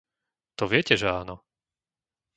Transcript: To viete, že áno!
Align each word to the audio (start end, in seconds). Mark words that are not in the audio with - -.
To 0.57 0.63
viete, 0.71 0.93
že 1.01 1.07
áno! 1.21 1.35